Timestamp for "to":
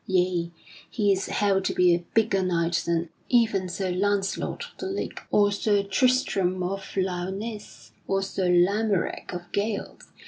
1.63-1.75